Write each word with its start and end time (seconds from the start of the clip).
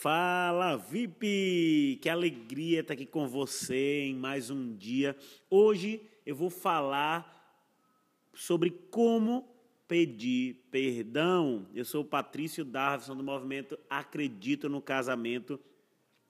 Fala 0.00 0.76
VIP! 0.76 1.98
Que 2.00 2.08
alegria 2.08 2.82
estar 2.82 2.94
aqui 2.94 3.04
com 3.04 3.26
você 3.26 4.02
em 4.02 4.14
mais 4.14 4.48
um 4.48 4.76
dia. 4.76 5.16
Hoje 5.50 6.00
eu 6.24 6.36
vou 6.36 6.50
falar 6.50 7.66
sobre 8.32 8.70
como 8.70 9.52
pedir 9.88 10.68
perdão. 10.70 11.66
Eu 11.74 11.84
sou 11.84 12.02
o 12.02 12.04
Patrício 12.04 12.64
Darvison 12.64 13.16
do 13.16 13.24
movimento 13.24 13.76
Acredito 13.90 14.68
no 14.68 14.80
Casamento. 14.80 15.58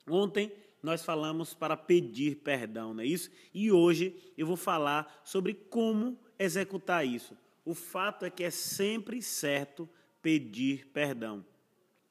Ontem 0.08 0.50
nós 0.82 1.04
falamos 1.04 1.52
para 1.52 1.76
pedir 1.76 2.36
perdão, 2.36 2.94
não 2.94 3.02
é 3.02 3.06
isso? 3.06 3.30
E 3.52 3.70
hoje 3.70 4.16
eu 4.38 4.46
vou 4.46 4.56
falar 4.56 5.20
sobre 5.22 5.52
como 5.52 6.18
executar 6.38 7.06
isso. 7.06 7.36
O 7.66 7.74
fato 7.74 8.24
é 8.24 8.30
que 8.30 8.44
é 8.44 8.50
sempre 8.50 9.20
certo 9.20 9.86
pedir 10.22 10.86
perdão. 10.86 11.44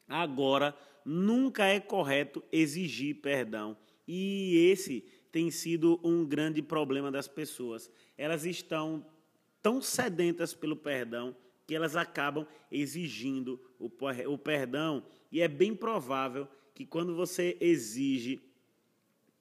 Agora, 0.08 0.76
nunca 1.04 1.66
é 1.66 1.80
correto 1.80 2.44
exigir 2.52 3.16
perdão. 3.16 3.78
E 4.08 4.70
esse 4.72 5.06
tem 5.32 5.52
sido 5.52 6.00
um 6.04 6.26
grande 6.26 6.62
problema 6.62 7.12
das 7.12 7.28
pessoas. 7.28 7.92
Elas 8.18 8.46
estão 8.46 9.06
tão 9.62 9.82
sedentas 9.82 10.54
pelo 10.54 10.76
perdão 10.76 11.36
que 11.66 11.76
elas 11.76 11.98
acabam 11.98 12.48
exigindo 12.72 13.60
o 13.78 14.38
perdão. 14.38 15.04
E 15.30 15.42
é 15.42 15.48
bem 15.48 15.76
provável 15.76 16.48
que 16.74 16.86
quando 16.86 17.14
você 17.14 17.58
exige, 17.60 18.42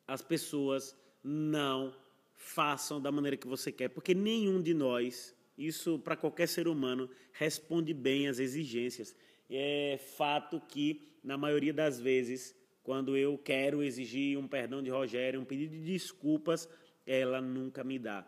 as 0.06 0.22
pessoas 0.22 0.96
não 1.22 1.94
façam 2.34 3.00
da 3.00 3.12
maneira 3.12 3.36
que 3.36 3.46
você 3.46 3.70
quer, 3.72 3.88
porque 3.88 4.14
nenhum 4.14 4.60
de 4.60 4.74
nós, 4.74 5.34
isso 5.56 5.98
para 5.98 6.16
qualquer 6.16 6.48
ser 6.48 6.68
humano, 6.68 7.08
responde 7.32 7.94
bem 7.94 8.28
às 8.28 8.38
exigências 8.38 9.14
é 9.50 9.98
fato 10.16 10.60
que, 10.60 11.02
na 11.22 11.36
maioria 11.36 11.72
das 11.72 12.00
vezes, 12.00 12.54
quando 12.82 13.16
eu 13.16 13.36
quero 13.36 13.82
exigir 13.82 14.38
um 14.38 14.46
perdão 14.46 14.82
de 14.82 14.90
Rogério, 14.90 15.40
um 15.40 15.44
pedido 15.44 15.72
de 15.72 15.84
desculpas, 15.84 16.68
ela 17.06 17.40
nunca 17.40 17.82
me 17.82 17.98
dá. 17.98 18.26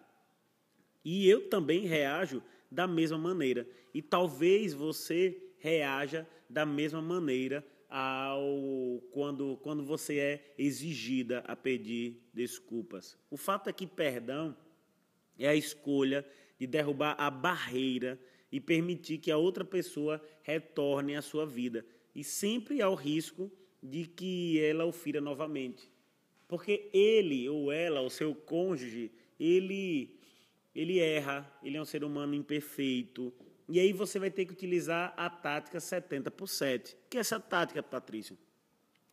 E 1.05 1.29
eu 1.29 1.49
também 1.49 1.87
reajo 1.87 2.43
da 2.71 2.87
mesma 2.87 3.17
maneira. 3.17 3.67
E 3.95 4.03
talvez 4.03 4.75
você 4.75 5.41
reaja 5.59 6.27
da 6.49 6.67
mesma 6.67 7.01
maneira 7.01 7.65
ao 7.89 9.03
quando, 9.11 9.57
quando 9.63 9.85
você 9.85 10.19
é 10.19 10.55
exigida 10.59 11.39
a 11.47 11.57
pedir 11.57 12.23
desculpas. 12.35 13.17
O 13.31 13.37
fato 13.37 13.71
é 13.71 13.73
que 13.73 13.87
perdão 13.87 14.57
é 15.39 15.49
a 15.49 15.55
escolha 15.55 16.25
de 16.59 16.67
derrubar 16.67 17.15
a 17.19 17.31
barreira 17.31 18.19
e 18.51 18.61
permitir 18.61 19.19
que 19.19 19.31
a 19.31 19.37
outra 19.37 19.65
pessoa 19.65 20.23
retorne 20.43 21.17
à 21.17 21.23
sua 21.23 21.47
vida. 21.47 21.85
E 22.15 22.25
sempre 22.25 22.81
há 22.81 22.89
o 22.89 22.95
risco 22.95 23.51
de 23.83 24.07
que 24.07 24.61
ela 24.61 24.85
o 24.85 24.93
fira 24.93 25.21
novamente. 25.21 25.91
Porque 26.47 26.89
ele 26.93 27.49
ou 27.49 27.71
ela, 27.71 28.01
o 28.01 28.11
seu 28.11 28.35
cônjuge, 28.35 29.13
ele, 29.39 30.19
ele 30.75 30.99
erra, 30.99 31.51
ele 31.63 31.77
é 31.77 31.81
um 31.81 31.85
ser 31.85 32.03
humano 32.03 32.35
imperfeito. 32.35 33.33
E 33.69 33.79
aí 33.79 33.93
você 33.93 34.19
vai 34.19 34.31
ter 34.31 34.47
que 34.47 34.53
utilizar 34.53 35.13
a 35.17 35.29
tática 35.29 35.79
70 35.79 36.31
por 36.31 36.49
7. 36.49 36.95
O 36.95 36.97
que 37.11 37.19
é 37.19 37.21
essa 37.21 37.39
tática, 37.39 37.83
Patrício? 37.83 38.37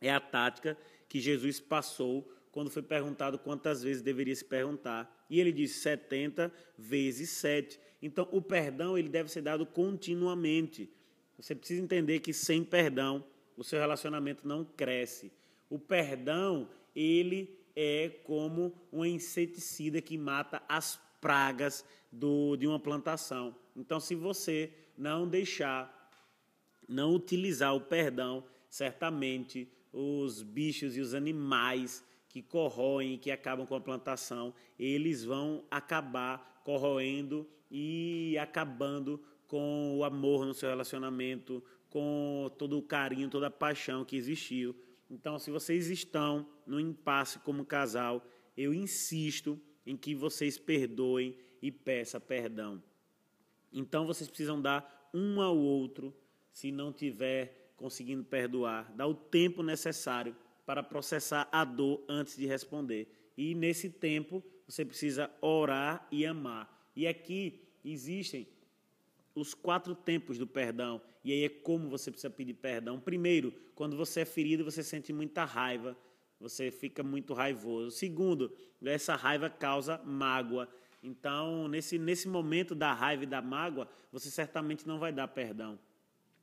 É 0.00 0.10
a 0.10 0.18
tática 0.18 0.76
que 1.08 1.20
Jesus 1.20 1.60
passou 1.60 2.26
quando 2.56 2.70
foi 2.70 2.80
perguntado 2.80 3.38
quantas 3.38 3.82
vezes 3.82 4.00
deveria 4.00 4.34
se 4.34 4.42
perguntar. 4.42 5.26
E 5.28 5.38
ele 5.38 5.52
disse 5.52 5.78
70 5.80 6.50
vezes 6.78 7.28
7. 7.28 7.78
Então, 8.00 8.26
o 8.32 8.40
perdão 8.40 8.96
ele 8.96 9.10
deve 9.10 9.30
ser 9.30 9.42
dado 9.42 9.66
continuamente. 9.66 10.90
Você 11.36 11.54
precisa 11.54 11.82
entender 11.82 12.20
que 12.20 12.32
sem 12.32 12.64
perdão, 12.64 13.22
o 13.58 13.62
seu 13.62 13.78
relacionamento 13.78 14.48
não 14.48 14.64
cresce. 14.64 15.30
O 15.68 15.78
perdão, 15.78 16.70
ele 16.94 17.60
é 17.76 18.08
como 18.24 18.72
um 18.90 19.04
inseticida 19.04 20.00
que 20.00 20.16
mata 20.16 20.62
as 20.66 20.98
pragas 21.20 21.84
do, 22.10 22.56
de 22.56 22.66
uma 22.66 22.80
plantação. 22.80 23.54
Então, 23.76 24.00
se 24.00 24.14
você 24.14 24.72
não 24.96 25.28
deixar, 25.28 26.10
não 26.88 27.14
utilizar 27.14 27.76
o 27.76 27.82
perdão, 27.82 28.42
certamente 28.70 29.68
os 29.92 30.42
bichos 30.42 30.96
e 30.96 31.02
os 31.02 31.12
animais 31.12 32.02
que 32.36 32.42
corroem, 32.42 33.16
que 33.16 33.30
acabam 33.30 33.66
com 33.66 33.74
a 33.74 33.80
plantação, 33.80 34.52
eles 34.78 35.24
vão 35.24 35.64
acabar 35.70 36.60
corroendo 36.62 37.48
e 37.70 38.36
acabando 38.38 39.18
com 39.46 39.96
o 39.96 40.04
amor 40.04 40.44
no 40.44 40.52
seu 40.52 40.68
relacionamento, 40.68 41.64
com 41.88 42.50
todo 42.58 42.76
o 42.76 42.82
carinho, 42.82 43.30
toda 43.30 43.46
a 43.46 43.50
paixão 43.50 44.04
que 44.04 44.18
existiu. 44.18 44.76
Então, 45.08 45.38
se 45.38 45.50
vocês 45.50 45.88
estão 45.88 46.46
no 46.66 46.78
impasse 46.78 47.38
como 47.38 47.64
casal, 47.64 48.22
eu 48.54 48.74
insisto 48.74 49.58
em 49.86 49.96
que 49.96 50.14
vocês 50.14 50.58
perdoem 50.58 51.34
e 51.62 51.72
peçam 51.72 52.20
perdão. 52.20 52.82
Então, 53.72 54.04
vocês 54.04 54.28
precisam 54.28 54.60
dar 54.60 55.08
um 55.14 55.40
ao 55.40 55.56
outro, 55.56 56.14
se 56.52 56.70
não 56.70 56.92
tiver 56.92 57.72
conseguindo 57.78 58.24
perdoar, 58.24 58.92
dá 58.94 59.06
o 59.06 59.14
tempo 59.14 59.62
necessário 59.62 60.36
para 60.66 60.82
processar 60.82 61.48
a 61.50 61.64
dor 61.64 62.04
antes 62.08 62.36
de 62.36 62.44
responder. 62.44 63.08
E 63.38 63.54
nesse 63.54 63.88
tempo 63.88 64.42
você 64.66 64.84
precisa 64.84 65.30
orar 65.40 66.06
e 66.10 66.26
amar. 66.26 66.90
E 66.94 67.06
aqui 67.06 67.60
existem 67.84 68.48
os 69.34 69.54
quatro 69.54 69.94
tempos 69.94 70.38
do 70.38 70.46
perdão. 70.46 71.00
E 71.22 71.32
aí 71.32 71.44
é 71.44 71.48
como 71.48 71.88
você 71.88 72.10
precisa 72.10 72.30
pedir 72.30 72.54
perdão. 72.54 72.98
Primeiro, 72.98 73.52
quando 73.74 73.96
você 73.96 74.20
é 74.20 74.24
ferido, 74.24 74.64
você 74.64 74.82
sente 74.82 75.12
muita 75.12 75.44
raiva, 75.44 75.96
você 76.40 76.70
fica 76.70 77.02
muito 77.02 77.32
raivoso. 77.32 77.90
Segundo, 77.90 78.52
essa 78.84 79.14
raiva 79.14 79.48
causa 79.48 79.98
mágoa. 80.04 80.68
Então, 81.02 81.68
nesse, 81.68 81.98
nesse 81.98 82.26
momento 82.26 82.74
da 82.74 82.92
raiva 82.92 83.22
e 83.22 83.26
da 83.26 83.40
mágoa, 83.40 83.88
você 84.10 84.30
certamente 84.30 84.86
não 84.86 84.98
vai 84.98 85.12
dar 85.12 85.28
perdão. 85.28 85.78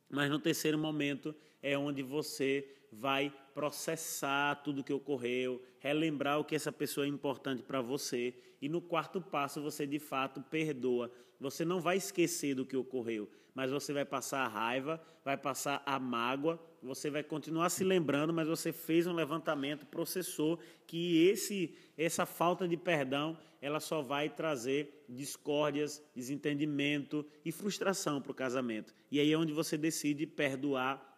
Mas 0.10 0.30
no 0.30 0.40
terceiro 0.40 0.78
momento 0.78 1.36
é 1.62 1.78
onde 1.78 2.04
você 2.04 2.70
vai 3.00 3.34
processar 3.54 4.56
tudo 4.64 4.82
o 4.82 4.84
que 4.84 4.94
ocorreu, 4.94 5.62
relembrar 5.80 6.40
o 6.40 6.46
que 6.46 6.56
essa 6.56 6.72
pessoa 6.72 7.06
é 7.06 7.10
importante 7.10 7.64
para 7.64 7.82
você. 7.82 8.34
E 8.62 8.70
no 8.70 8.82
quarto 8.82 9.22
passo, 9.22 9.62
você 9.62 9.86
de 9.86 10.00
fato 10.00 10.42
perdoa. 10.42 11.12
Você 11.40 11.66
não 11.66 11.82
vai 11.82 11.98
esquecer 11.98 12.56
do 12.56 12.66
que 12.66 12.78
ocorreu, 12.78 13.30
mas 13.54 13.70
você 13.70 13.92
vai 13.92 14.06
passar 14.06 14.46
a 14.46 14.48
raiva, 14.48 15.02
vai 15.26 15.36
passar 15.36 15.84
a 15.86 16.00
mágoa, 16.00 16.60
você 16.82 17.10
vai 17.10 17.24
continuar 17.24 17.70
se 17.70 17.84
lembrando, 17.84 18.34
mas 18.34 18.48
você 18.48 18.72
fez 18.72 19.08
um 19.08 19.14
levantamento, 19.14 19.86
processou 19.86 20.60
que 20.88 21.28
esse 21.28 21.76
essa 21.98 22.26
falta 22.26 22.68
de 22.68 22.78
perdão, 22.78 23.38
ela 23.62 23.80
só 23.80 24.02
vai 24.02 24.30
trazer 24.30 25.06
discórdias, 25.08 26.02
desentendimento 26.16 27.26
e 27.44 27.52
frustração 27.52 28.22
para 28.22 28.32
o 28.32 28.36
casamento. 28.36 28.94
E 29.12 29.20
aí 29.20 29.32
é 29.32 29.38
onde 29.38 29.54
você 29.54 29.78
decide 29.78 30.26
perdoar 30.26 31.13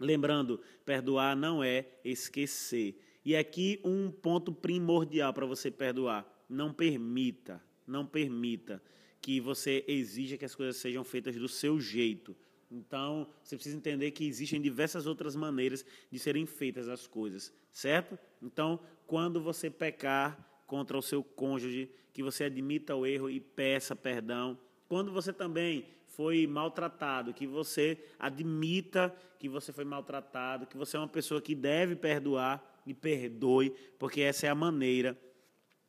Lembrando, 0.00 0.60
perdoar 0.84 1.36
não 1.36 1.62
é 1.62 1.86
esquecer. 2.04 3.00
E 3.24 3.36
aqui 3.36 3.80
um 3.84 4.10
ponto 4.10 4.52
primordial 4.52 5.32
para 5.32 5.46
você 5.46 5.70
perdoar: 5.70 6.26
não 6.48 6.72
permita, 6.72 7.62
não 7.86 8.06
permita 8.06 8.82
que 9.20 9.40
você 9.40 9.84
exija 9.88 10.36
que 10.36 10.44
as 10.44 10.54
coisas 10.54 10.76
sejam 10.76 11.02
feitas 11.04 11.34
do 11.36 11.48
seu 11.48 11.80
jeito. 11.80 12.36
Então, 12.70 13.26
você 13.42 13.56
precisa 13.56 13.76
entender 13.76 14.10
que 14.10 14.26
existem 14.26 14.60
diversas 14.60 15.06
outras 15.06 15.34
maneiras 15.34 15.84
de 16.10 16.18
serem 16.18 16.44
feitas 16.44 16.86
as 16.88 17.06
coisas, 17.06 17.52
certo? 17.72 18.18
Então, 18.42 18.78
quando 19.06 19.40
você 19.40 19.70
pecar 19.70 20.62
contra 20.66 20.96
o 20.98 21.02
seu 21.02 21.24
cônjuge, 21.24 21.90
que 22.12 22.22
você 22.22 22.44
admita 22.44 22.94
o 22.94 23.06
erro 23.06 23.30
e 23.30 23.40
peça 23.40 23.96
perdão. 23.96 24.58
Quando 24.86 25.10
você 25.10 25.32
também 25.32 25.86
foi 26.18 26.48
maltratado, 26.48 27.32
que 27.32 27.46
você 27.46 27.96
admita 28.18 29.14
que 29.38 29.48
você 29.48 29.72
foi 29.72 29.84
maltratado, 29.84 30.66
que 30.66 30.76
você 30.76 30.96
é 30.96 30.98
uma 30.98 31.06
pessoa 31.06 31.40
que 31.40 31.54
deve 31.54 31.94
perdoar 31.94 32.82
e 32.84 32.92
perdoe, 32.92 33.72
porque 34.00 34.22
essa 34.22 34.48
é 34.48 34.50
a 34.50 34.54
maneira 34.54 35.16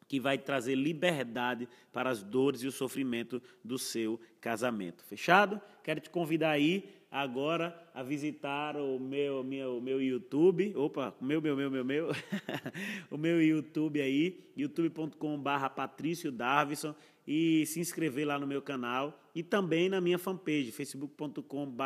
que 0.07 0.19
vai 0.19 0.37
trazer 0.37 0.75
liberdade 0.75 1.67
para 1.91 2.11
as 2.11 2.21
dores 2.21 2.61
e 2.61 2.67
o 2.67 2.71
sofrimento 2.71 3.41
do 3.63 3.79
seu 3.79 4.19
casamento. 4.39 5.03
Fechado? 5.03 5.59
Quero 5.83 5.99
te 5.99 6.11
convidar 6.11 6.51
aí 6.51 6.87
agora 7.09 7.75
a 7.91 8.03
visitar 8.03 8.77
o 8.77 8.99
meu, 8.99 9.43
meu, 9.43 9.81
meu 9.81 9.99
YouTube. 9.99 10.75
Opa, 10.75 11.11
meu, 11.19 11.41
meu, 11.41 11.55
meu, 11.55 11.71
meu, 11.71 11.83
meu. 11.83 12.09
o 13.09 13.17
meu 13.17 13.41
YouTube 13.41 13.99
aí, 13.99 14.51
youtube.com.br 14.55 15.69
Patrício 15.75 16.31
Darvison 16.31 16.93
e 17.31 17.63
se 17.67 17.79
inscrever 17.79 18.25
lá 18.25 18.39
no 18.39 18.47
meu 18.47 18.59
canal 18.59 19.21
e 19.35 19.43
também 19.43 19.87
na 19.87 20.01
minha 20.01 20.17
fanpage, 20.17 20.71
facebook.com.br 20.71 21.83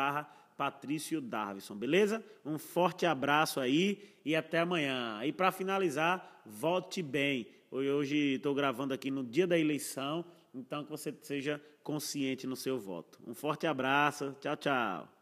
Patrício 0.56 1.20
Darvison, 1.20 1.76
beleza? 1.76 2.24
Um 2.46 2.58
forte 2.58 3.04
abraço 3.04 3.60
aí 3.60 4.02
e 4.24 4.34
até 4.34 4.60
amanhã. 4.60 5.20
E 5.22 5.32
para 5.32 5.52
finalizar, 5.52 6.42
vote 6.46 7.02
bem. 7.02 7.46
Hoje 7.70 8.36
estou 8.36 8.54
gravando 8.54 8.94
aqui 8.94 9.10
no 9.10 9.22
dia 9.22 9.46
da 9.46 9.58
eleição, 9.58 10.24
então 10.54 10.82
que 10.82 10.90
você 10.90 11.14
seja 11.20 11.60
consciente 11.82 12.46
no 12.46 12.56
seu 12.56 12.78
voto. 12.78 13.18
Um 13.26 13.34
forte 13.34 13.66
abraço, 13.66 14.34
tchau, 14.40 14.56
tchau. 14.56 15.13